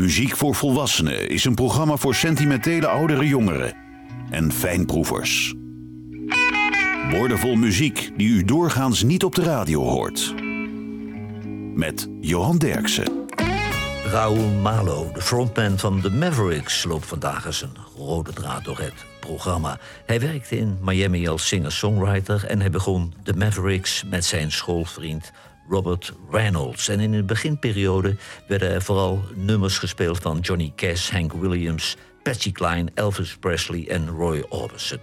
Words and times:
Muziek 0.00 0.36
voor 0.36 0.54
Volwassenen 0.54 1.28
is 1.28 1.44
een 1.44 1.54
programma 1.54 1.96
voor 1.96 2.14
sentimentele 2.14 2.86
oudere 2.86 3.26
jongeren 3.26 3.74
en 4.30 4.52
fijnproevers. 4.52 5.54
Woordenvol 7.10 7.54
muziek 7.54 8.10
die 8.16 8.28
u 8.28 8.44
doorgaans 8.44 9.02
niet 9.02 9.24
op 9.24 9.34
de 9.34 9.42
radio 9.42 9.82
hoort. 9.82 10.34
Met 11.74 12.08
Johan 12.20 12.58
Derksen. 12.58 13.26
Raoul 14.04 14.48
Malo, 14.48 15.10
de 15.14 15.22
frontman 15.22 15.78
van 15.78 16.00
The 16.00 16.10
Mavericks, 16.10 16.84
loopt 16.84 17.06
vandaag 17.06 17.46
eens 17.46 17.62
een 17.62 17.76
rode 17.96 18.32
draad 18.32 18.64
door 18.64 18.78
het 18.78 19.04
programma. 19.20 19.78
Hij 20.06 20.20
werkte 20.20 20.58
in 20.58 20.78
Miami 20.80 21.28
als 21.28 21.46
singer-songwriter 21.46 22.44
en 22.44 22.60
hij 22.60 22.70
begon 22.70 23.12
The 23.22 23.32
Mavericks 23.32 24.04
met 24.04 24.24
zijn 24.24 24.52
schoolvriend 24.52 25.32
Robert 25.70 26.12
Reynolds. 26.30 26.88
En 26.88 27.00
in 27.00 27.10
de 27.10 27.22
beginperiode 27.22 28.16
werden 28.46 28.70
er 28.70 28.82
vooral 28.82 29.24
nummers 29.34 29.78
gespeeld 29.78 30.18
van 30.18 30.38
Johnny 30.38 30.72
Cash, 30.76 31.10
Hank 31.10 31.32
Williams, 31.32 31.96
Patsy 32.22 32.52
Cline, 32.52 32.90
Elvis 32.94 33.36
Presley 33.36 33.88
en 33.88 34.08
Roy 34.08 34.44
Orbison. 34.48 35.00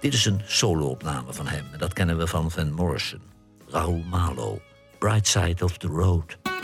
Dit 0.00 0.14
is 0.14 0.24
een 0.24 0.40
solo-opname 0.46 1.32
van 1.32 1.46
hem 1.46 1.64
en 1.72 1.78
dat 1.78 1.92
kennen 1.92 2.18
we 2.18 2.26
van 2.26 2.50
Van 2.50 2.72
Morrison. 2.72 3.20
Raoul 3.68 4.04
Malo, 4.10 4.60
Bright 4.98 5.26
Side 5.26 5.64
of 5.64 5.78
the 5.78 5.86
Road. 5.86 6.57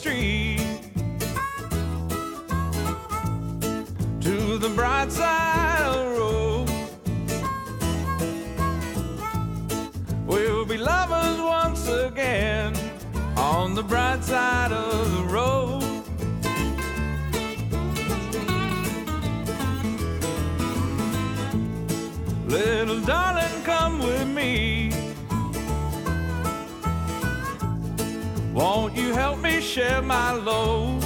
Street 0.00 0.56
to 4.18 4.56
the 4.56 4.70
bright 4.74 5.12
side 5.12 5.82
of 5.82 5.94
the 5.94 6.18
road, 6.18 6.66
we'll 10.24 10.64
be 10.64 10.78
lovers 10.78 11.38
once 11.38 11.86
again 11.86 12.74
on 13.36 13.74
the 13.74 13.82
bright 13.82 14.24
side 14.24 14.72
of 14.72 15.12
the 15.16 15.24
road. 15.24 15.82
Little 22.48 23.00
darling, 23.02 23.39
Won't 28.60 28.94
you 28.94 29.14
help 29.14 29.38
me 29.38 29.58
share 29.62 30.02
my 30.02 30.32
load? 30.32 31.02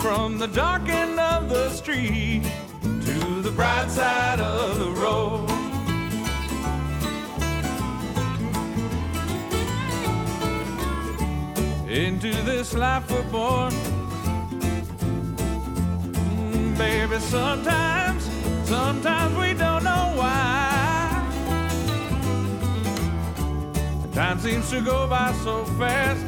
From 0.00 0.36
the 0.36 0.48
dark 0.48 0.88
end 0.88 1.20
of 1.20 1.48
the 1.48 1.70
street 1.70 2.42
to 2.82 3.40
the 3.40 3.52
bright 3.52 3.88
side 3.88 4.40
of 4.40 4.80
the 4.80 4.90
road. 5.00 5.48
Into 11.88 12.32
this 12.42 12.74
life 12.74 13.08
we're 13.08 13.22
born. 13.30 13.72
Mm, 16.14 16.76
baby, 16.76 17.20
sometimes, 17.20 18.28
sometimes 18.64 19.36
we 19.38 19.54
don't 19.54 19.84
know 19.84 20.14
why. 20.16 20.73
Time 24.14 24.38
seems 24.38 24.70
to 24.70 24.80
go 24.80 25.08
by 25.08 25.32
so 25.42 25.64
fast. 25.76 26.24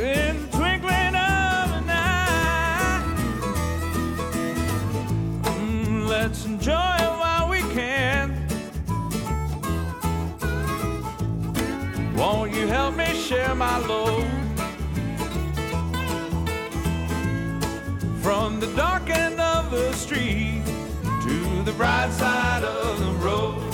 In 0.00 0.40
the 0.42 0.56
twinkling 0.56 1.14
of 1.14 1.72
an 1.76 1.90
eye, 1.90 3.02
Mm, 5.42 6.08
let's 6.08 6.46
enjoy 6.46 6.72
it 6.72 7.14
while 7.22 7.48
we 7.50 7.60
can. 7.74 8.46
Won't 12.16 12.54
you 12.54 12.66
help 12.68 12.96
me 12.96 13.12
share 13.14 13.54
my 13.54 13.78
load? 13.86 14.26
From 18.22 18.60
the 18.60 18.68
dark 18.74 19.10
end 19.10 19.38
of 19.38 19.70
the 19.70 19.92
street 19.92 20.57
the 21.68 21.74
bright 21.74 22.10
side 22.12 22.64
of 22.64 22.98
the 22.98 23.12
road. 23.26 23.67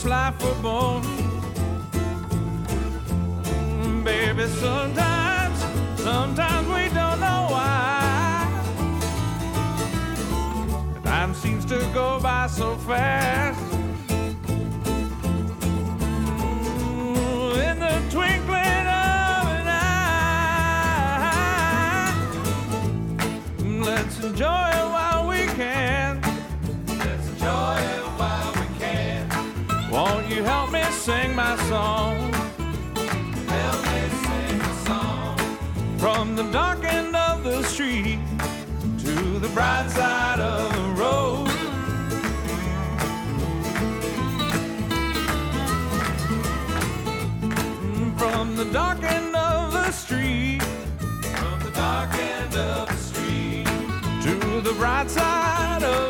This 0.00 0.10
life 0.10 0.42
we're 0.42 0.62
born. 0.62 1.02
Mm, 3.42 4.04
Baby, 4.04 4.46
sometimes, 4.48 5.58
sometimes 6.00 6.68
we 6.68 6.88
don't 6.94 7.20
know 7.20 7.46
why. 7.50 8.46
Time 11.04 11.34
seems 11.34 11.64
to 11.66 11.78
go 11.92 12.18
by 12.20 12.46
so 12.46 12.76
fast. 12.76 13.69
Song? 31.80 32.32
Sing 34.24 34.60
a 34.60 34.74
song. 34.86 35.36
From 36.02 36.36
the 36.36 36.46
dark 36.60 36.82
end 36.84 37.14
of 37.16 37.36
the 37.44 37.62
street 37.72 38.20
to 39.04 39.14
the 39.44 39.50
bright 39.56 39.88
side 39.98 40.40
of 40.40 40.66
the 40.78 40.88
road. 41.02 41.48
From 48.20 48.56
the 48.60 48.66
dark 48.80 49.02
end 49.02 49.34
of 49.34 49.72
the 49.72 49.90
street, 49.92 50.62
from 51.38 51.58
the 51.66 51.72
dark 51.84 52.12
end 52.36 52.54
of 52.56 52.88
the 52.92 53.00
street 53.08 53.66
to 54.26 54.34
the 54.68 54.74
bright 54.80 55.08
side 55.10 55.82
of 55.82 56.09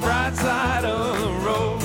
bright 0.00 0.34
side 0.34 0.84
of 0.84 1.20
the 1.20 1.28
road. 1.46 1.79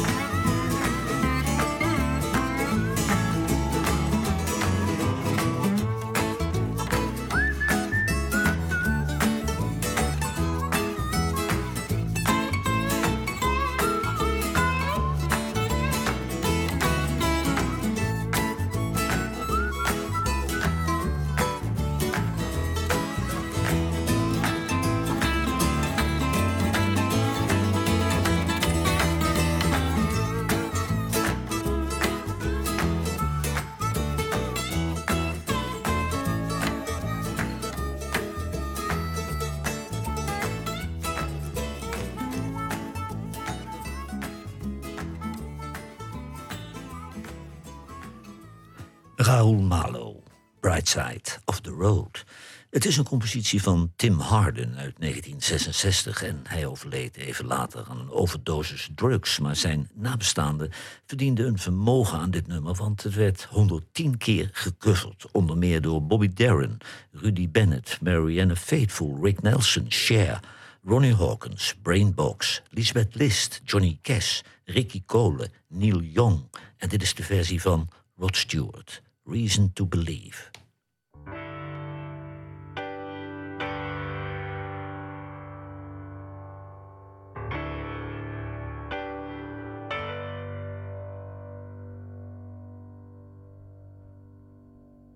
Raoul 49.25 49.62
Malo, 49.62 50.24
Bright 50.60 50.88
Side 50.88 51.39
of 51.45 51.60
the 51.60 51.69
Road. 51.69 52.25
Het 52.69 52.86
is 52.86 52.98
een 52.98 53.04
compositie 53.04 53.62
van 53.62 53.92
Tim 53.95 54.19
Harden 54.19 54.69
uit 54.77 54.95
1966 55.00 56.24
en 56.24 56.42
hij 56.44 56.66
overleed 56.66 57.16
even 57.16 57.45
later 57.45 57.86
aan 57.89 58.00
een 58.00 58.12
overdosis 58.12 58.89
drugs. 58.95 59.39
Maar 59.39 59.56
zijn 59.56 59.89
nabestaanden 59.94 60.72
verdienden 61.06 61.48
een 61.48 61.57
vermogen 61.57 62.19
aan 62.19 62.31
dit 62.31 62.48
nummer, 62.48 62.74
want 62.74 63.04
het 63.04 63.13
werd 63.13 63.44
110 63.44 64.18
keer 64.18 64.50
gecoverd. 64.51 65.25
Onder 65.31 65.57
meer 65.57 65.81
door 65.81 66.04
Bobby 66.04 66.33
Darin, 66.33 66.77
Rudy 67.12 67.50
Bennett, 67.50 67.98
Marianne 68.01 68.56
Faithful, 68.56 69.18
Rick 69.22 69.42
Nelson, 69.42 69.86
Cher, 69.89 70.39
Ronnie 70.83 71.16
Hawkins, 71.16 71.75
Brainbox, 71.81 72.62
Lisbeth 72.69 73.16
List, 73.16 73.62
Johnny 73.63 74.00
Cash, 74.01 74.42
Ricky 74.66 75.04
Cole, 75.06 75.50
Neil 75.68 76.01
Young. 76.01 76.44
En 76.77 76.89
dit 76.89 77.01
is 77.01 77.13
de 77.13 77.24
versie 77.24 77.62
van 77.62 77.89
Rod 78.18 78.38
Stewart, 78.38 79.01
Reason 79.25 79.72
to 79.75 79.88
Believe. 79.88 80.51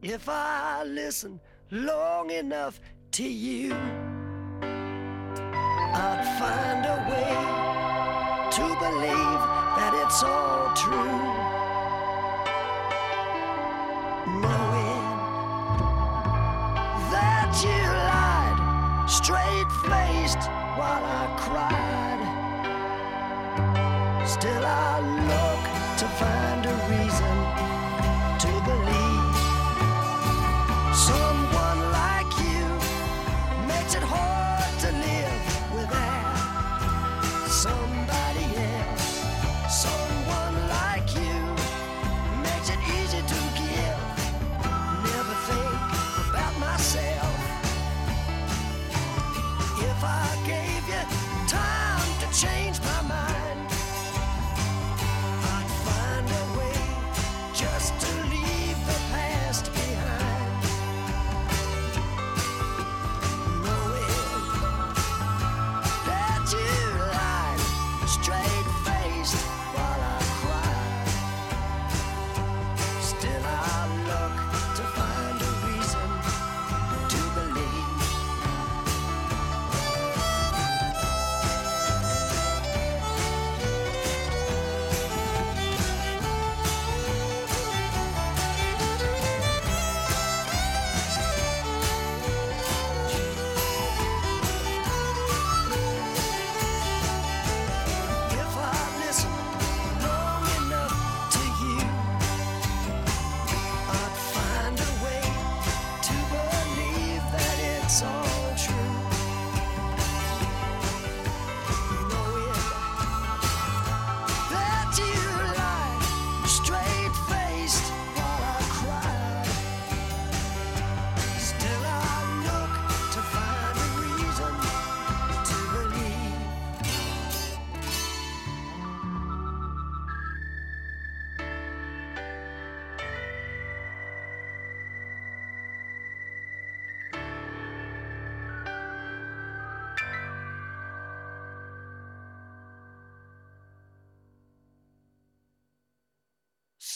If 0.01 0.27
I 0.27 0.83
listen 0.85 1.39
long 1.69 2.31
enough 2.31 2.81
to 3.11 3.23
you, 3.23 3.75
I'd 5.93 6.25
find 6.39 6.83
a 6.83 6.97
way 7.11 7.35
to 8.55 8.61
believe 8.79 9.41
that 9.77 9.93
it's 10.03 10.23
all 10.23 10.73
true. 10.73 11.28
Faced 20.29 20.49
while 20.77 21.03
I 21.03 21.25
cried, 21.37 22.21
still 24.27 24.65
I 24.65 24.99
look 25.31 25.63
to 25.99 26.07
find 26.19 26.65
a 26.65 26.75
reason 26.91 27.35
to 28.43 28.51
believe. 28.69 29.37
Someone 30.95 31.79
like 31.91 32.31
you 32.45 32.65
makes 33.67 33.93
it 33.95 34.03
hard 34.03 34.79
to 34.83 34.91
live 34.91 35.43
without 35.75 36.37
somebody 37.47 37.98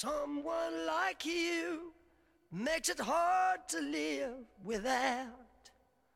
Someone 0.03 0.85
like 0.85 1.25
you 1.25 1.93
makes 2.51 2.89
it 2.89 2.99
hard 2.99 3.59
to 3.69 3.79
live 3.79 4.35
without 4.61 5.69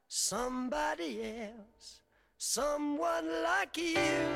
somebody 0.10 1.22
else. 1.24 2.02
Someone 2.38 3.28
like 3.44 3.78
you 3.78 4.28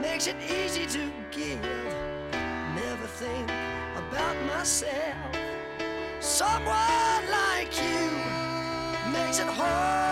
makes 0.00 0.26
it 0.26 0.36
easy 0.50 0.86
to 0.86 1.12
give. 1.30 1.60
Never 2.80 3.06
think 3.20 3.50
about 4.02 4.36
myself. 4.46 5.36
Someone 6.20 7.22
like 7.30 7.72
you 7.76 8.08
makes 9.12 9.38
it 9.38 9.48
hard 9.48 10.05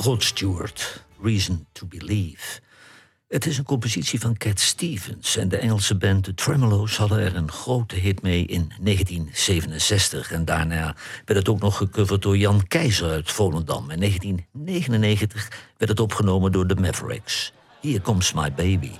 Rod 0.00 0.22
Stewart, 0.22 1.04
Reason 1.22 1.66
to 1.72 1.86
Believe. 1.86 2.60
Het 3.28 3.46
is 3.46 3.58
een 3.58 3.64
compositie 3.64 4.20
van 4.20 4.36
Cat 4.36 4.60
Stevens 4.60 5.36
en 5.36 5.48
de 5.48 5.56
Engelse 5.56 5.96
band 5.96 6.24
The 6.24 6.34
Tremolos 6.34 6.96
hadden 6.96 7.18
er 7.18 7.36
een 7.36 7.50
grote 7.50 7.94
hit 7.94 8.22
mee 8.22 8.44
in 8.44 8.72
1967. 8.80 10.32
En 10.32 10.44
daarna 10.44 10.96
werd 11.24 11.38
het 11.38 11.48
ook 11.48 11.60
nog 11.60 11.76
gecoverd 11.76 12.22
door 12.22 12.36
Jan 12.36 12.66
Keizer 12.66 13.10
uit 13.10 13.30
Volendam. 13.30 13.90
In 13.90 13.98
1999 13.98 15.48
werd 15.76 15.90
het 15.90 16.00
opgenomen 16.00 16.52
door 16.52 16.66
de 16.66 16.76
Mavericks. 16.76 17.52
Here 17.80 18.00
Comes 18.00 18.32
My 18.32 18.52
Baby. 18.52 18.90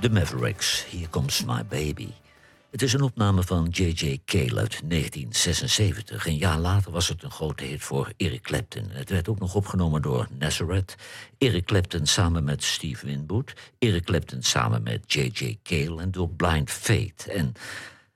The 0.00 0.10
Mavericks, 0.10 0.84
Here 0.90 1.08
Comes 1.08 1.44
My 1.44 1.64
Baby. 1.68 2.08
Het 2.70 2.82
is 2.82 2.92
een 2.92 3.02
opname 3.02 3.42
van 3.42 3.68
J.J. 3.68 4.20
Cale 4.24 4.60
uit 4.60 4.80
1976. 4.84 6.26
Een 6.26 6.36
jaar 6.36 6.58
later 6.58 6.92
was 6.92 7.08
het 7.08 7.22
een 7.22 7.30
grote 7.30 7.64
hit 7.64 7.82
voor 7.82 8.12
Eric 8.16 8.42
Clapton. 8.42 8.84
Het 8.90 9.10
werd 9.10 9.28
ook 9.28 9.38
nog 9.38 9.54
opgenomen 9.54 10.02
door 10.02 10.28
Nazareth. 10.38 10.94
Eric 11.38 11.64
Clapton 11.64 12.06
samen 12.06 12.44
met 12.44 12.62
Steve 12.62 13.06
Winwood. 13.06 13.52
Eric 13.78 14.04
Clapton 14.04 14.42
samen 14.42 14.82
met 14.82 15.12
J.J. 15.12 15.58
Cale 15.62 16.00
en 16.00 16.10
door 16.10 16.28
Blind 16.28 16.70
Fate. 16.70 17.32
En 17.32 17.52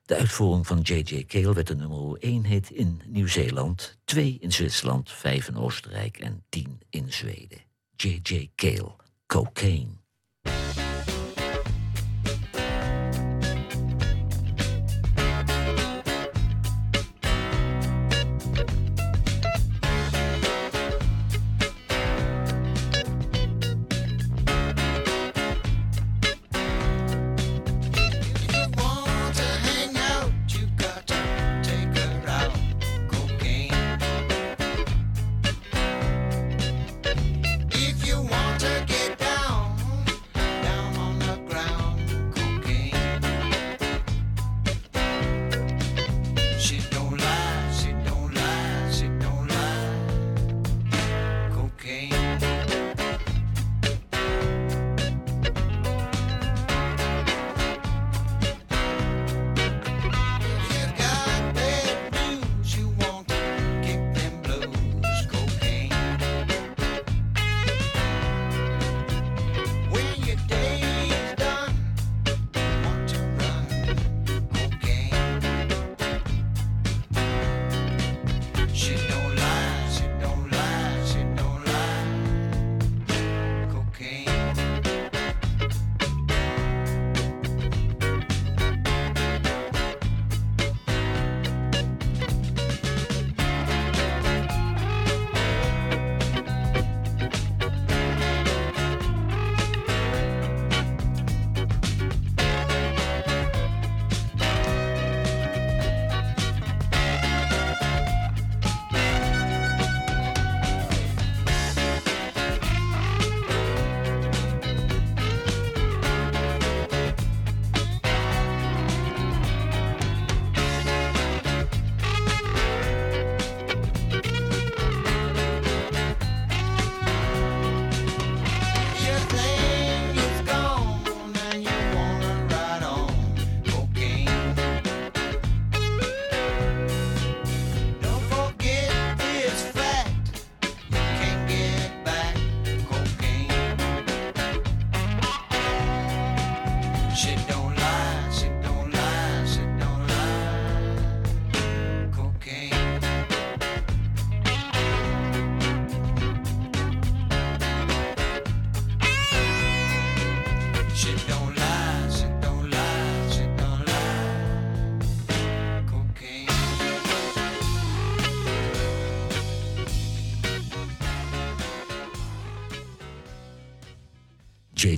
de 0.04 0.16
uitvoering 0.16 0.66
van 0.66 0.80
J.J. 0.80 1.24
Cale 1.26 1.54
werd 1.54 1.70
een 1.70 1.78
nummer 1.78 2.16
1 2.18 2.44
hit 2.44 2.70
in 2.70 3.02
Nieuw-Zeeland, 3.06 3.98
2 4.04 4.36
in 4.40 4.52
Zwitserland, 4.52 5.10
5 5.12 5.48
in 5.48 5.56
Oostenrijk 5.56 6.18
en 6.18 6.44
10 6.48 6.80
in 6.90 7.12
Zweden. 7.12 7.58
J.J. 7.96 8.50
Cale, 8.54 8.96
Cocaine. 9.26 10.03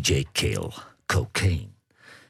DJ 0.07 0.25
Kale, 0.33 0.73
Cocaine. 1.07 1.69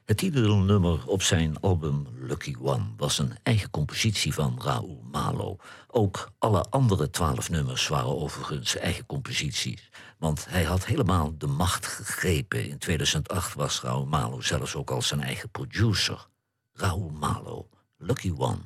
Het 0.05 0.17
titelnummer 0.17 1.07
op 1.07 1.23
zijn 1.23 1.61
album 1.61 2.07
Lucky 2.15 2.55
One 2.61 2.85
was 2.97 3.19
een 3.19 3.33
eigen 3.43 3.71
compositie 3.71 4.35
van 4.35 4.61
Raoul 4.63 5.03
Malo. 5.11 5.57
Ook 5.87 6.31
alle 6.39 6.65
andere 6.71 7.11
twaalf 7.11 7.51
nummers 7.51 7.89
waren 7.89 8.21
overigens 8.21 8.77
eigen 8.77 9.07
composities. 9.07 9.91
Want 10.19 10.47
hij 10.49 10.65
had 10.65 10.87
helemaal 10.87 11.39
de 11.39 11.47
macht 11.47 11.87
gegrepen. 11.87 12.69
In 12.69 12.79
2008 12.79 13.55
was 13.55 13.81
Raoul 13.81 14.07
Malo 14.07 14.41
zelfs 14.41 14.75
ook 14.75 14.91
al 14.91 15.03
zijn 15.03 15.21
eigen 15.21 15.51
producer. 15.51 16.27
Raoul 16.73 17.11
Malo, 17.11 17.69
Lucky 17.97 18.33
One. 18.37 18.61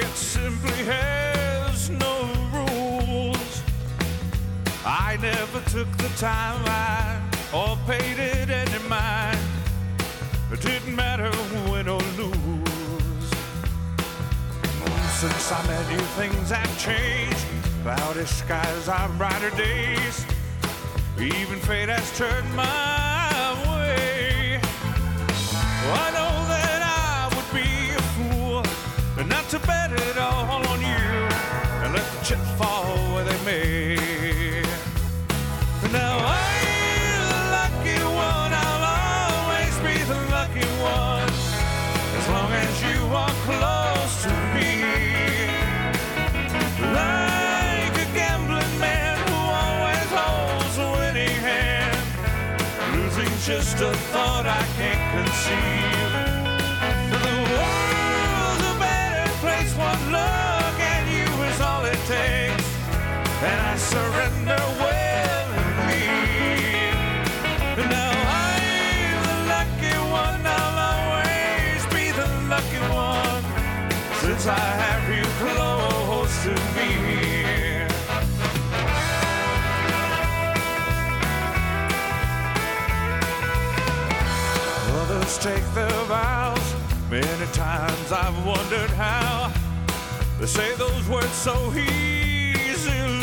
It 0.00 0.14
simply 0.14 0.84
has 0.84 1.90
no 1.90 2.30
rules. 2.54 3.62
I 4.86 5.18
never 5.20 5.60
took 5.70 5.90
the 5.96 6.08
time 6.16 6.62
I 6.66 7.20
or 7.52 7.76
paid 7.84 8.16
it 8.16 8.48
any 8.48 8.88
mind. 8.88 9.40
It 10.52 10.60
didn't 10.60 10.94
matter 10.94 11.32
win 11.68 11.88
or 11.88 12.00
lose. 12.16 13.28
Since 15.18 15.50
I 15.50 15.66
met 15.66 15.90
you, 15.90 15.98
things 16.20 16.50
have 16.50 16.78
changed. 16.78 17.44
Cloudy 17.82 18.24
skies 18.24 18.88
are 18.88 19.08
brighter 19.18 19.50
days. 19.56 20.24
Even 21.18 21.58
fate 21.58 21.88
has 21.88 22.16
turned 22.16 22.54
my 22.54 23.52
way. 23.66 24.60
I 25.90 26.10
know 26.14 26.27
to 29.48 29.58
bet 29.60 29.90
it 29.92 30.18
all 30.18 30.44
on 30.68 30.78
you 30.78 31.08
and 31.82 31.94
let 31.94 32.04
the 32.12 32.22
chips 32.22 32.50
fall 32.58 32.84
where 33.14 33.24
they 33.24 33.44
may. 33.46 33.96
Now 35.90 36.18
I'm 36.18 37.24
the 37.32 37.40
lucky 37.56 37.98
one, 38.04 38.52
I'll 38.52 38.84
always 39.00 39.74
be 39.78 39.96
the 40.04 40.20
lucky 40.36 40.68
one 40.84 41.32
as 42.18 42.28
long 42.28 42.52
as 42.52 42.82
you 42.88 43.00
are 43.22 43.34
close 43.48 44.22
to 44.24 44.32
me. 44.52 44.70
Like 46.92 47.96
a 48.04 48.08
gambling 48.12 48.78
man 48.78 49.16
who 49.28 49.38
always 49.64 50.10
holds 50.12 50.76
a 50.76 50.88
winning 50.98 51.40
hand. 51.48 51.96
Losing's 52.94 53.46
just 53.46 53.80
a 53.80 53.94
thought 54.12 54.44
I 54.44 54.62
can't 54.76 55.26
conceive. 55.26 55.77
I 74.50 74.52
have 74.54 75.04
you 75.14 75.24
close 75.44 76.42
to 76.44 76.54
me. 76.74 76.90
Others 85.00 85.38
take 85.38 85.74
their 85.74 86.04
vows. 86.04 86.74
Many 87.10 87.46
times 87.52 88.10
I've 88.10 88.46
wondered 88.46 88.90
how 88.90 89.52
they 90.40 90.46
say 90.46 90.74
those 90.76 91.06
words 91.10 91.34
so 91.34 91.70
easily. 91.74 93.18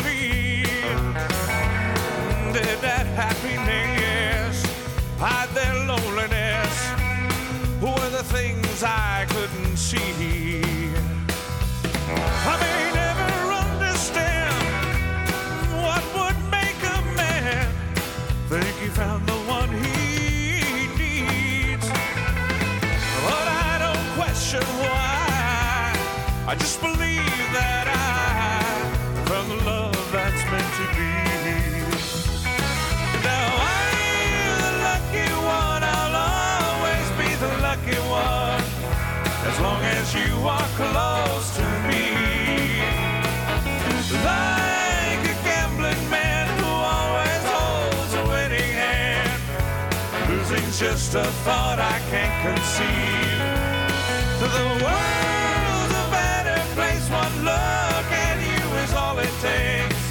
Did 2.54 2.80
that 2.82 3.08
happiness 3.16 4.64
hide 5.18 5.50
their 5.56 5.74
loneliness? 5.88 6.76
Were 7.82 8.10
the 8.12 8.24
things 8.24 8.84
I 8.84 9.26
couldn't 9.30 9.78
see? 9.78 10.85
As 39.56 39.62
long 39.62 39.82
as 39.84 40.14
you 40.14 40.48
are 40.48 40.68
close 40.76 41.56
to 41.58 41.65
just 50.96 51.16
a 51.16 51.26
thought 51.44 51.78
I 51.78 52.00
can't 52.10 52.36
conceive. 52.48 53.40
The 54.40 54.64
world's 54.80 55.94
a 56.04 56.08
better 56.20 56.60
place. 56.74 57.06
One 57.12 57.36
look 57.44 58.08
at 58.28 58.38
you 58.40 58.64
is 58.84 58.94
all 58.94 59.18
it 59.20 59.36
takes. 59.44 60.04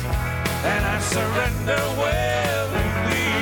And 0.72 0.82
I 0.84 0.96
surrender 1.00 1.80
willingly. 2.02 3.32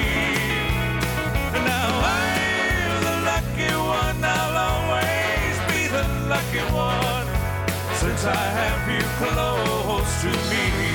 Now 1.66 1.90
I'm 2.14 2.94
the 3.08 3.16
lucky 3.30 3.74
one. 3.98 4.22
I'll 4.22 4.58
always 4.70 5.54
be 5.72 5.82
the 5.96 6.06
lucky 6.30 6.64
one. 6.70 7.26
Since 8.02 8.22
I 8.24 8.44
have 8.60 8.82
you 8.94 9.04
close 9.18 10.12
to 10.22 10.30
me. 10.50 10.91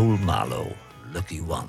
Raoul 0.00 0.18
Malo, 0.18 0.76
Lucky 1.12 1.40
One. 1.40 1.68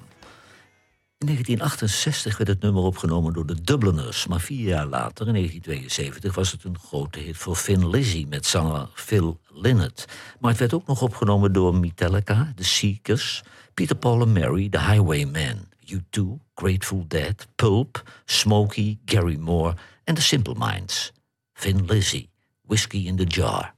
In 1.18 1.26
1968 1.26 2.38
werd 2.38 2.50
het 2.50 2.62
nummer 2.62 2.84
opgenomen 2.84 3.34
door 3.34 3.46
de 3.46 3.62
Dubliners, 3.62 4.28
maar 4.28 4.40
vier 4.40 4.68
jaar 4.68 4.86
later, 4.86 5.28
in 5.28 5.34
1972, 5.34 6.36
was 6.36 6.52
het 6.52 6.64
een 6.64 6.80
grote 6.80 7.20
hit 7.20 7.38
voor 7.38 7.56
Finn 7.56 7.90
Lizzy 7.90 8.26
met 8.30 8.46
zanger 8.46 8.90
Phil 8.94 9.40
Lynott. 9.48 10.06
Maar 10.40 10.52
het 10.52 10.60
werd 10.60 10.74
ook 10.74 10.88
nog 10.88 11.02
opgenomen 11.02 11.54
door 11.54 11.76
Metallica, 11.76 12.54
The 12.56 12.64
Seekers, 12.64 13.44
Peter 13.74 13.96
Paul 13.96 14.22
and 14.22 14.34
Mary, 14.34 14.70
The 14.70 14.82
Highwaymen, 14.82 15.70
U2, 15.94 16.22
Grateful 16.56 17.06
Dead, 17.08 17.48
Pulp, 17.56 18.04
Smokey, 18.26 19.00
Gary 19.06 19.38
Moore 19.38 19.76
en 20.04 20.16
The 20.16 20.22
Simple 20.22 20.56
Minds. 20.58 21.12
Vin 21.54 21.86
Lizzy, 21.86 22.28
Whiskey 22.62 23.06
in 23.06 23.16
the 23.16 23.26
Jar. 23.26 23.74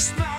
My 0.00 0.29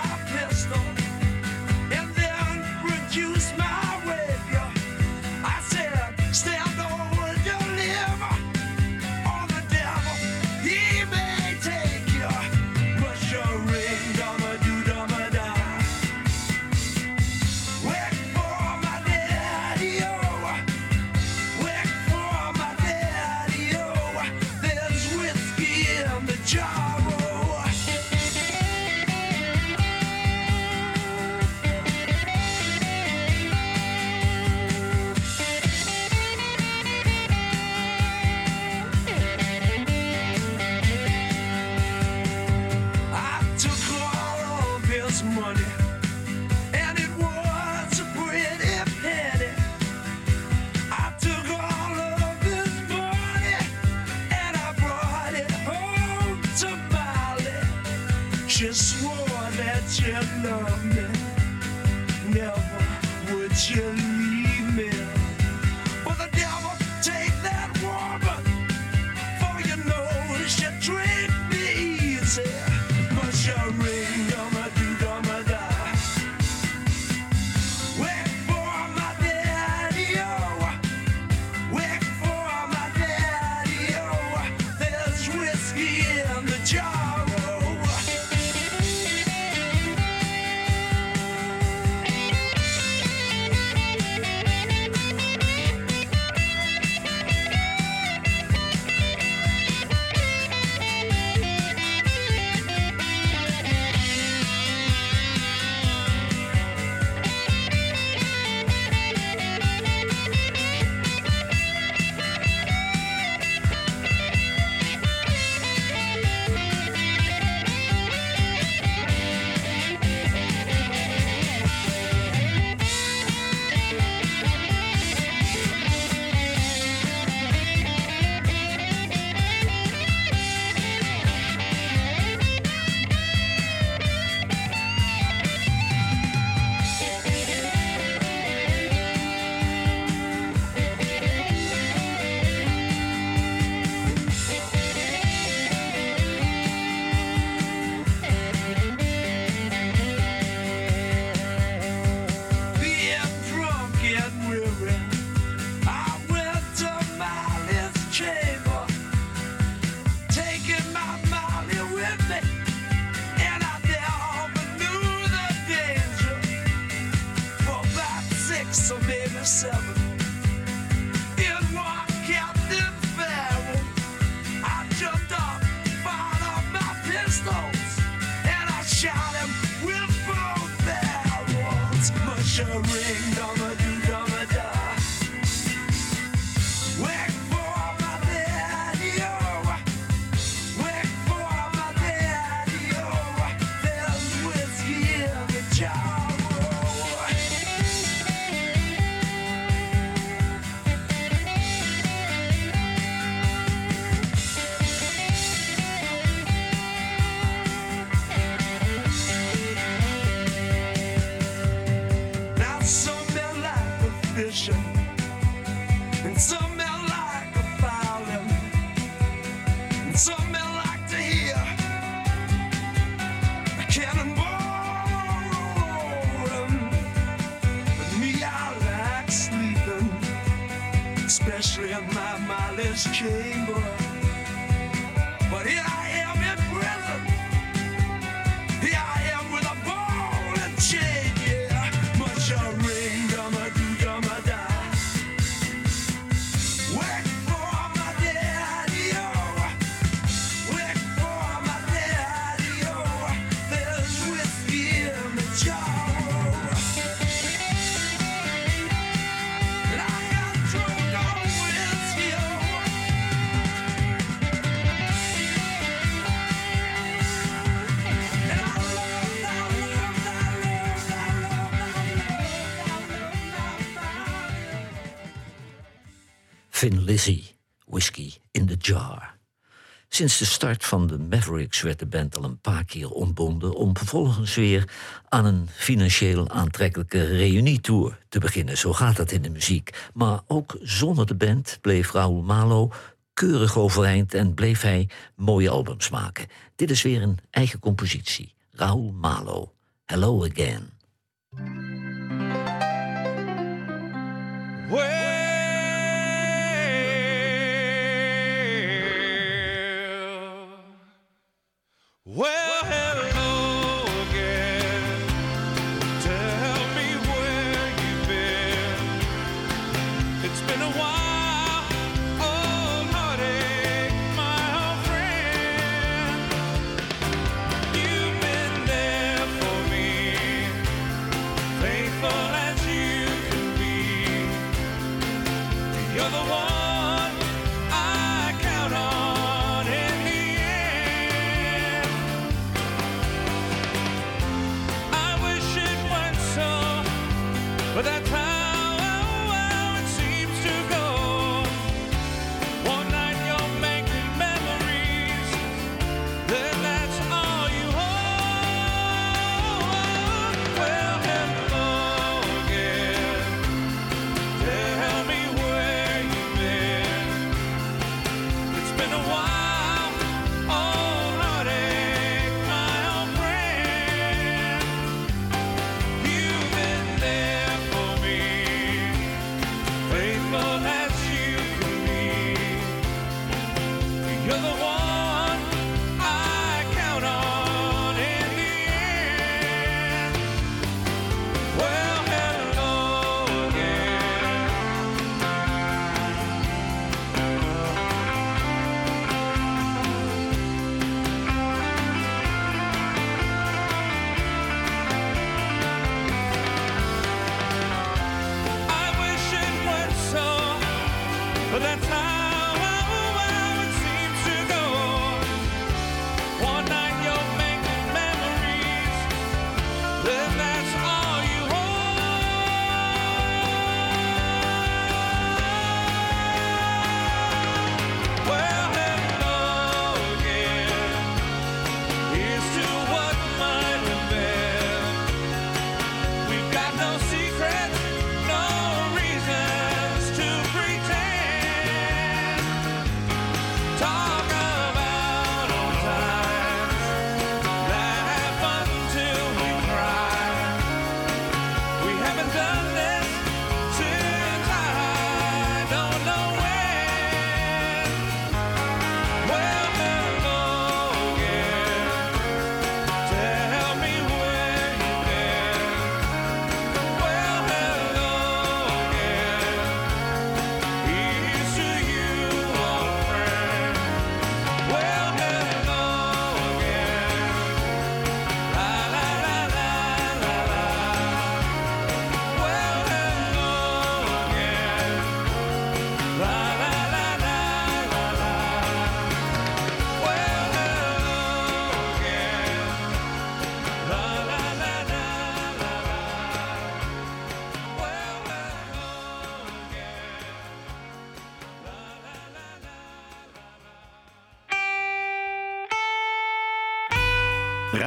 Sinds 280.22 280.38
de 280.38 280.44
start 280.44 280.84
van 280.84 281.06
de 281.06 281.18
Mavericks 281.18 281.80
werd 281.80 281.98
de 281.98 282.06
band 282.06 282.36
al 282.36 282.44
een 282.44 282.60
paar 282.60 282.84
keer 282.84 283.10
ontbonden 283.10 283.74
om 283.74 283.96
vervolgens 283.96 284.54
weer 284.54 284.88
aan 285.28 285.44
een 285.44 285.68
financieel 285.72 286.50
aantrekkelijke 286.50 287.24
reunietour 287.24 288.18
te 288.28 288.38
beginnen. 288.38 288.78
Zo 288.78 288.92
gaat 288.92 289.16
dat 289.16 289.32
in 289.32 289.42
de 289.42 289.50
muziek. 289.50 290.10
Maar 290.14 290.40
ook 290.46 290.76
zonder 290.82 291.26
de 291.26 291.34
band 291.34 291.78
bleef 291.80 292.12
Raoul 292.12 292.42
Malo 292.42 292.90
keurig 293.34 293.78
overeind 293.78 294.34
en 294.34 294.54
bleef 294.54 294.80
hij 294.80 295.08
mooie 295.36 295.70
albums 295.70 296.10
maken. 296.10 296.46
Dit 296.76 296.90
is 296.90 297.02
weer 297.02 297.22
een 297.22 297.38
eigen 297.50 297.78
compositie. 297.78 298.54
Raoul 298.72 299.12
Malo, 299.12 299.72
Hello 300.04 300.44
Again. 300.44 300.90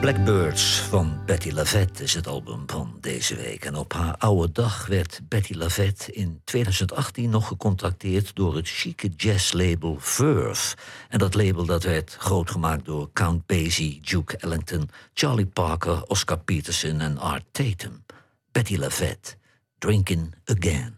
Blackbirds 0.00 0.80
van 0.80 1.20
Betty 1.26 1.50
Lavette 1.50 2.02
is 2.02 2.14
het 2.14 2.26
album 2.26 2.62
van 2.66 2.96
deze 3.00 3.36
week. 3.36 3.64
En 3.64 3.74
op 3.74 3.92
haar 3.92 4.16
oude 4.16 4.52
dag 4.52 4.86
werd 4.86 5.20
Betty 5.28 5.54
Lavette 5.54 6.12
in 6.12 6.40
2018 6.44 7.30
nog 7.30 7.48
gecontacteerd 7.48 8.34
door 8.34 8.56
het 8.56 8.68
chique 8.68 9.10
jazzlabel 9.16 9.96
Verve. 9.98 10.76
En 11.08 11.18
dat 11.18 11.34
label 11.34 11.64
dat 11.64 11.82
werd 11.82 12.16
groot 12.18 12.50
gemaakt 12.50 12.84
door 12.84 13.10
Count 13.12 13.46
Basie, 13.46 14.00
Duke 14.00 14.36
Ellington, 14.36 14.88
Charlie 15.14 15.46
Parker, 15.46 16.02
Oscar 16.06 16.38
Peterson 16.38 17.00
en 17.00 17.18
Art 17.18 17.44
Tatum. 17.50 18.04
Betty 18.52 18.76
Lavette, 18.76 19.34
Drinking 19.78 20.34
Again. 20.44 20.97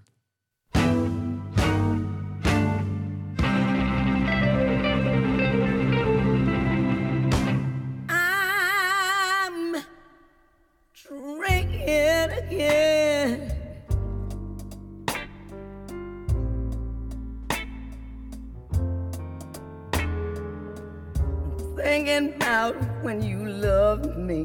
Thinking 21.83 22.35
about 22.35 22.77
when 23.03 23.23
you 23.23 23.39
loved 23.39 24.15
me. 24.19 24.45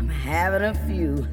I'm 0.00 0.08
having 0.08 0.62
a 0.62 0.74
few. 0.88 1.24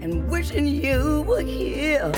And 0.00 0.30
wishing 0.30 0.68
you 0.68 1.22
were 1.26 1.42
here. 1.42 2.12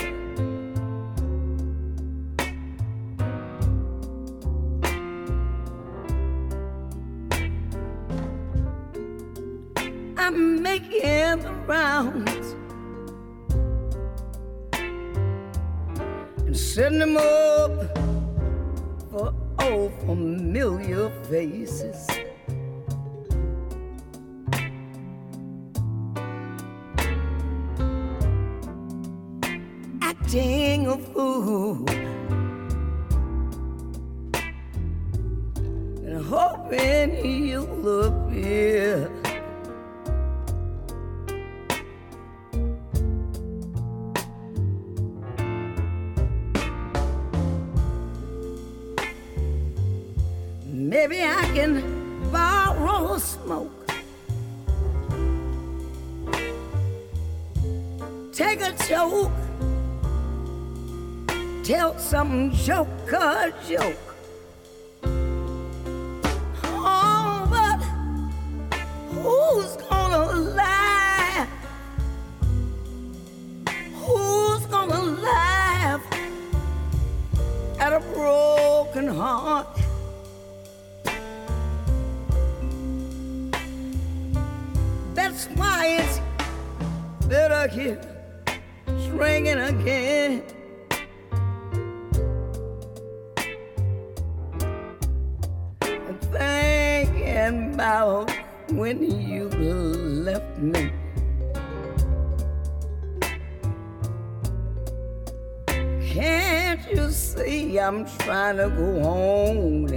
To 108.52 108.68
go 108.68 109.00
on? 109.00 109.88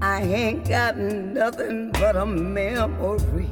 I 0.00 0.22
ain't 0.22 0.66
got 0.66 0.96
nothing 0.96 1.92
but 1.92 2.16
a 2.16 2.24
memory. 2.24 3.50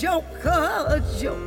Joker 0.00 0.84
a 0.88 1.00
joke. 1.18 1.38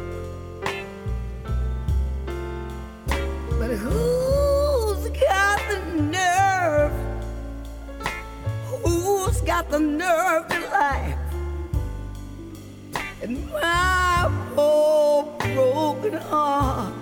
But 3.60 3.72
who's 3.72 5.10
got 5.20 5.60
the 5.70 5.80
nerve? 6.02 6.94
Who's 8.84 9.42
got 9.42 9.70
the 9.70 9.80
nerve 9.80 10.48
to 10.48 10.60
laugh? 10.72 11.20
And 13.22 13.52
my 13.52 14.32
poor 14.56 15.38
broken 15.54 16.14
heart. 16.14 16.94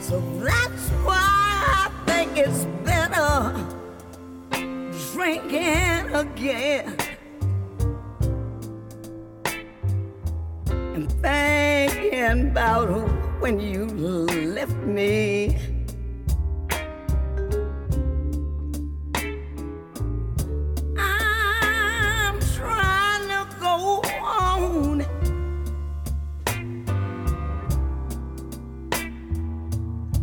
So 0.00 0.20
that's 0.40 0.88
why 1.04 1.18
I 1.18 1.90
think 2.06 2.38
it's 2.38 2.64
better 2.84 3.54
drinking 5.12 6.14
again. 6.14 7.01
Thinking 11.22 12.50
about 12.50 12.88
when 13.40 13.60
you 13.60 13.86
left 13.86 14.76
me. 14.78 15.56
I'm 20.98 22.40
trying 22.40 23.28
to 23.28 23.46
go 23.60 24.02
on. 24.22 25.06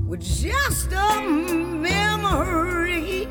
With 0.08 0.22
just 0.22 0.92
a 0.92 1.22
memory. 1.22 3.28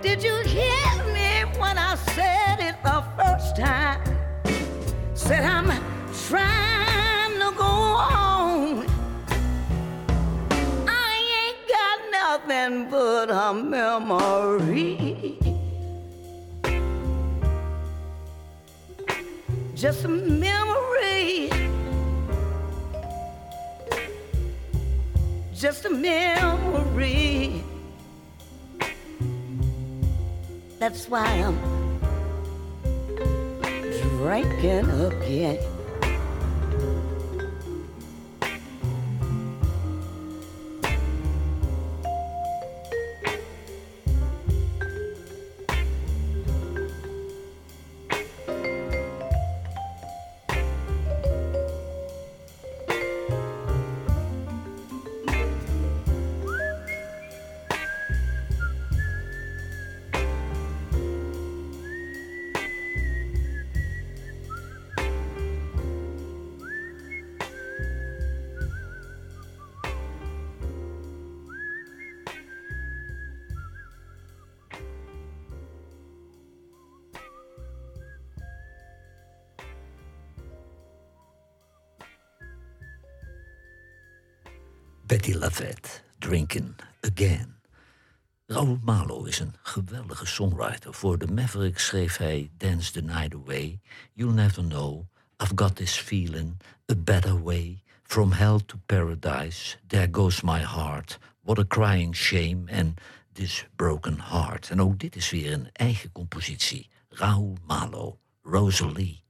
Did 0.00 0.22
you 0.22 0.36
hear 0.44 1.04
me 1.12 1.42
when 1.58 1.76
I 1.76 1.96
said 2.14 2.60
it 2.60 2.76
the 2.84 3.02
first 3.16 3.56
time? 3.56 3.89
I'm 5.44 5.66
trying 6.28 7.34
to 7.38 7.52
go 7.56 7.64
on. 7.64 8.86
I 10.86 11.10
ain't 11.40 11.62
got 11.68 11.98
nothing 12.12 12.90
but 12.90 13.30
a 13.30 13.54
memory. 13.54 15.38
Just 19.74 20.04
a 20.04 20.08
memory. 20.08 21.50
Just 25.54 25.84
a 25.86 25.90
memory. 25.90 27.64
That's 30.78 31.08
why 31.08 31.26
I'm 31.26 31.79
drinking 34.20 34.90
again. 35.00 35.79
Betty 85.10 85.34
Lavette, 85.34 86.02
Drinking 86.20 86.76
Again. 87.00 87.56
Raoul 88.46 88.78
Malo 88.82 89.24
is 89.24 89.38
een 89.40 89.54
geweldige 89.62 90.26
songwriter. 90.26 90.94
Voor 90.94 91.18
de 91.18 91.26
Maverick 91.26 91.78
schreef 91.78 92.16
hij 92.16 92.50
Dance 92.56 92.92
the 92.92 93.00
Night 93.00 93.34
Away, 93.34 93.80
You'll 94.12 94.32
Never 94.32 94.62
Know, 94.62 95.06
I've 95.42 95.52
Got 95.54 95.76
This 95.76 95.98
Feeling, 95.98 96.60
A 96.92 96.94
Better 96.96 97.42
Way, 97.42 97.82
From 98.02 98.32
Hell 98.32 98.58
to 98.66 98.76
Paradise, 98.86 99.76
There 99.86 100.08
Goes 100.10 100.40
My 100.40 100.60
Heart, 100.60 101.18
What 101.40 101.58
a 101.58 101.64
Crying 101.66 102.16
Shame 102.16 102.62
en 102.66 102.94
This 103.32 103.66
Broken 103.76 104.20
Heart. 104.20 104.70
En 104.70 104.80
ook 104.80 104.98
dit 104.98 105.16
is 105.16 105.30
weer 105.30 105.52
een 105.52 105.68
eigen 105.72 106.12
compositie. 106.12 106.90
Raoul 107.08 107.56
Malo. 107.66 108.18
Rosalie, 108.42 109.22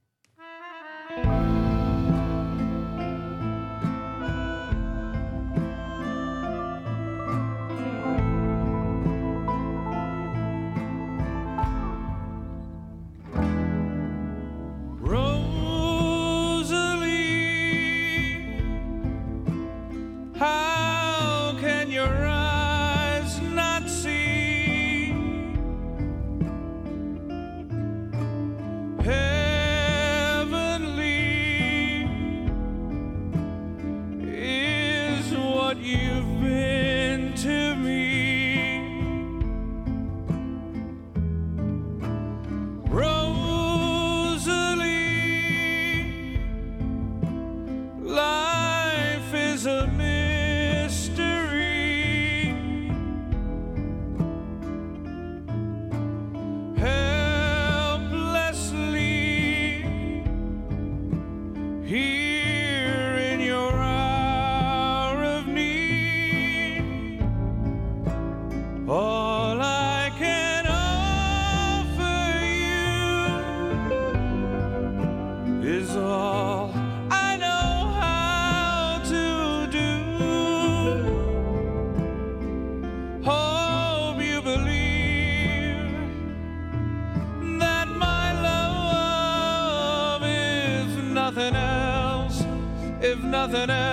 nothing 93.41 93.71
else 93.71 93.90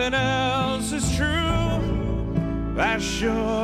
nothing 0.00 0.14
else 0.14 0.92
is 0.92 1.14
true, 1.14 2.78
as 2.78 3.02
sure 3.04 3.59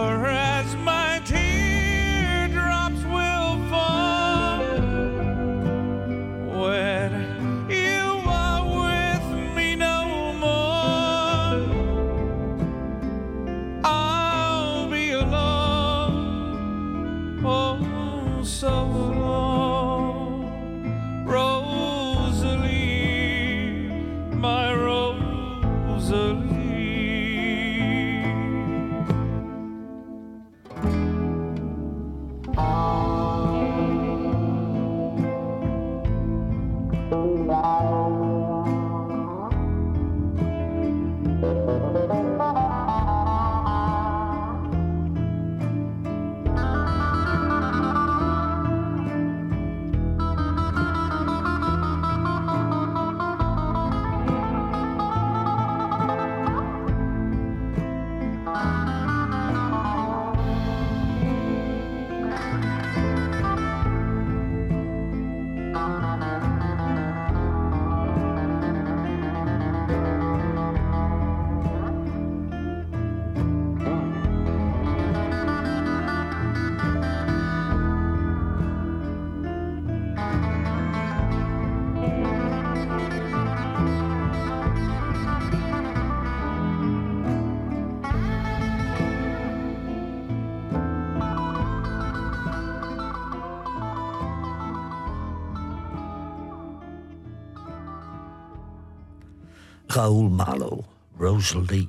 Raoul 99.96 100.28
Malo, 100.28 100.84
Rosalie. 101.18 101.88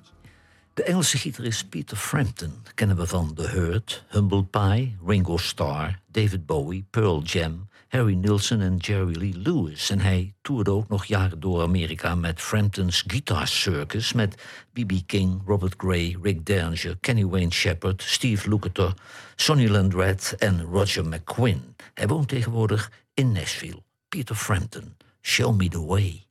De 0.73 0.83
Engelse 0.83 1.17
gitarist 1.17 1.69
Peter 1.69 1.97
Frampton 1.97 2.53
kennen 2.75 2.97
we 2.97 3.07
van 3.07 3.33
The 3.33 3.47
Hurt, 3.47 4.05
Humble 4.07 4.43
Pie, 4.43 4.95
Ringo 5.05 5.37
Starr, 5.37 5.99
David 6.11 6.45
Bowie, 6.45 6.85
Pearl 6.89 7.21
Jam, 7.23 7.69
Harry 7.87 8.13
Nilsson 8.13 8.61
en 8.61 8.77
Jerry 8.77 9.17
Lee 9.17 9.37
Lewis. 9.37 9.89
En 9.89 9.99
hij 9.99 10.33
toerde 10.41 10.71
ook 10.71 10.89
nog 10.89 11.05
jaren 11.05 11.39
door 11.39 11.61
Amerika 11.61 12.15
met 12.15 12.41
Frampton's 12.41 13.03
Guitar 13.07 13.47
Circus 13.47 14.13
met 14.13 14.35
B.B. 14.73 14.91
King, 15.05 15.41
Robert 15.45 15.73
Gray, 15.77 16.17
Rick 16.21 16.45
Derringer, 16.45 16.97
Kenny 16.99 17.25
Wayne 17.25 17.51
Shepherd, 17.51 18.03
Steve 18.03 18.49
Lukather, 18.49 18.93
Sonny 19.35 19.67
Landreth 19.67 20.35
en 20.37 20.61
Roger 20.61 21.05
McQuinn. 21.05 21.75
Hij 21.93 22.07
woont 22.07 22.27
tegenwoordig 22.27 22.91
in 23.13 23.31
Nashville. 23.31 23.83
Peter 24.09 24.35
Frampton, 24.35 24.95
Show 25.21 25.55
Me 25.55 25.67
the 25.69 25.85
Way. 25.85 26.26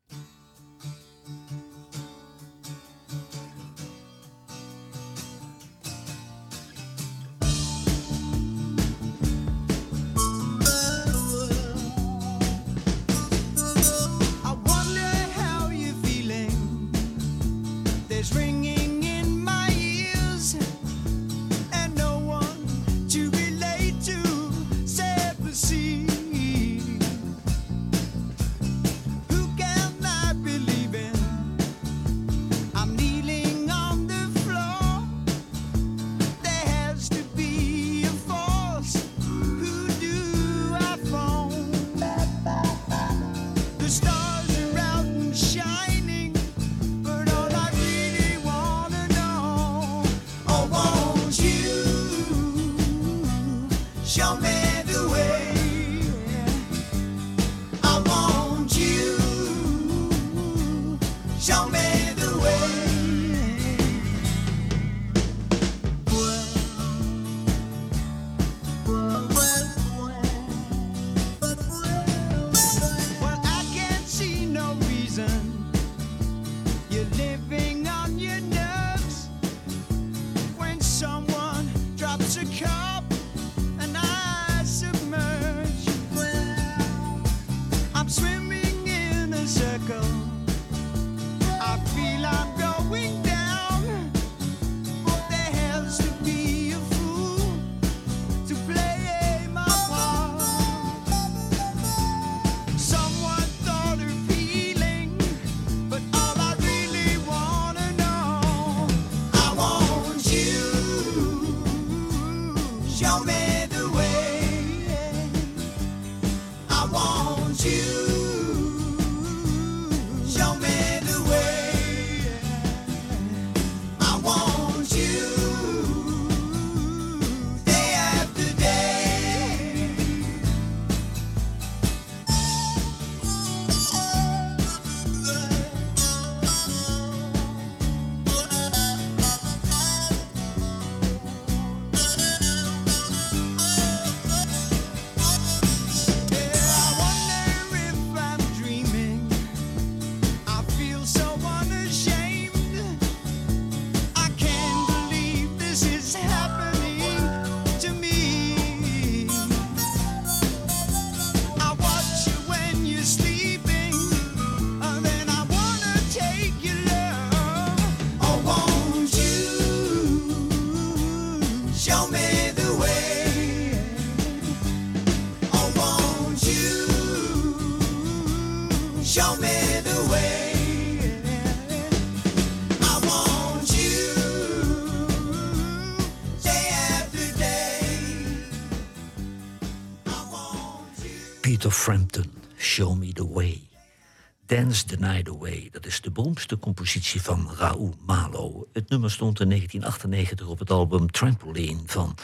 The 194.86 194.96
Night 194.96 195.28
Away, 195.28 195.68
dat 195.70 195.86
is 195.86 196.00
de 196.00 196.10
beroemdste 196.10 196.58
compositie 196.58 197.22
van 197.22 197.50
Raoul 197.58 197.94
Malo. 198.06 198.68
Het 198.72 198.88
nummer 198.88 199.10
stond 199.10 199.40
in 199.40 199.48
1998 199.48 200.46
op 200.46 200.58
het 200.58 200.70
album 200.70 201.10
Trampoline 201.10 201.80
van 201.86 202.14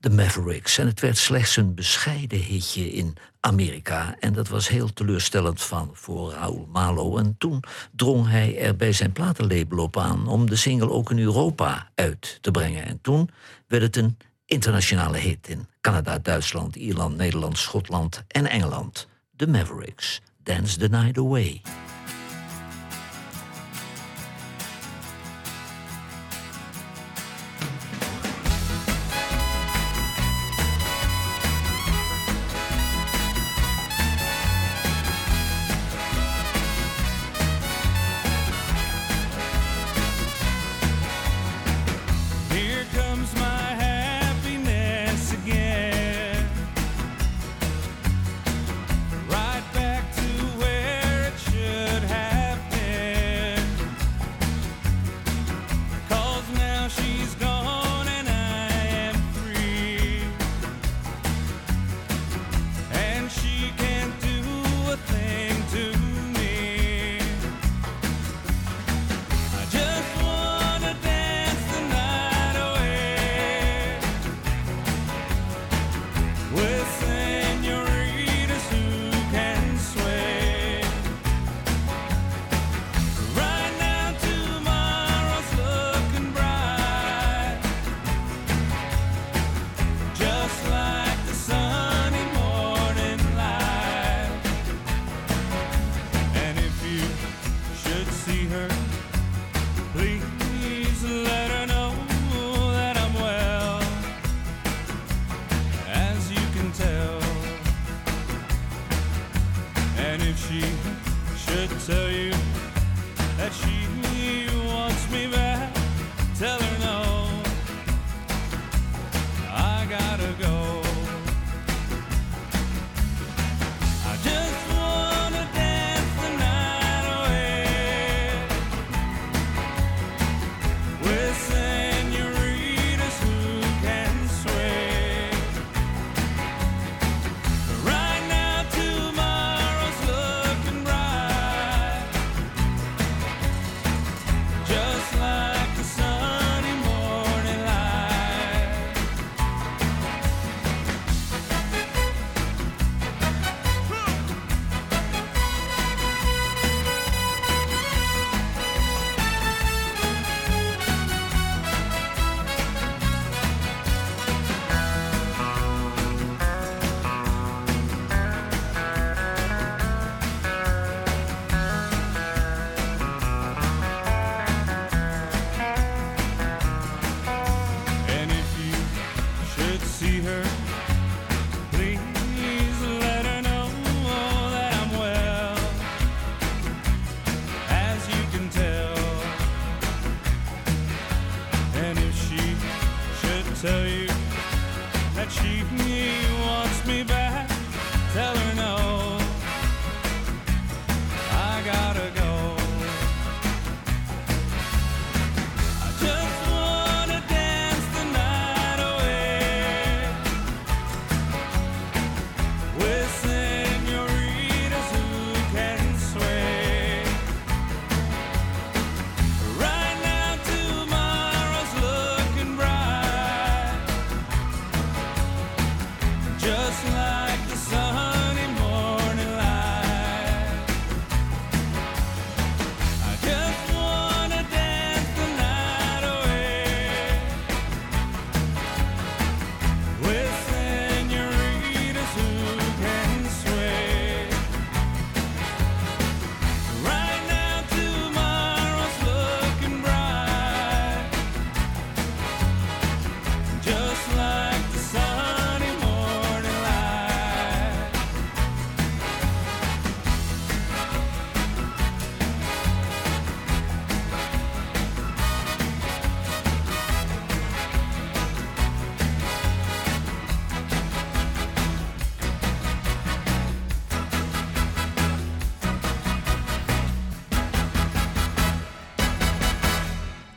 The 0.00 0.10
Mavericks. 0.10 0.78
En 0.78 0.86
het 0.86 1.00
werd 1.00 1.16
slechts 1.16 1.56
een 1.56 1.74
bescheiden 1.74 2.38
hitje 2.38 2.92
in 2.92 3.16
Amerika. 3.40 4.16
En 4.20 4.32
dat 4.32 4.48
was 4.48 4.68
heel 4.68 4.92
teleurstellend 4.92 5.62
van 5.62 5.90
voor 5.92 6.32
Raoul 6.32 6.68
Malo. 6.72 7.16
En 7.16 7.34
toen 7.38 7.62
drong 7.92 8.28
hij 8.28 8.58
er 8.58 8.76
bij 8.76 8.92
zijn 8.92 9.12
platenlabel 9.12 9.78
op 9.78 9.96
aan 9.96 10.28
om 10.28 10.50
de 10.50 10.56
single 10.56 10.90
ook 10.90 11.10
in 11.10 11.18
Europa 11.18 11.90
uit 11.94 12.38
te 12.40 12.50
brengen. 12.50 12.84
En 12.84 13.00
toen 13.00 13.30
werd 13.66 13.82
het 13.82 13.96
een 13.96 14.16
internationale 14.46 15.18
hit 15.18 15.48
in 15.48 15.68
Canada, 15.80 16.18
Duitsland, 16.18 16.76
Ierland, 16.76 17.16
Nederland, 17.16 17.58
Schotland 17.58 18.24
en 18.28 18.46
Engeland. 18.46 19.08
The 19.36 19.46
Mavericks, 19.46 20.20
Dance 20.42 20.78
the 20.78 20.88
Night 20.88 21.18
Away. 21.18 21.62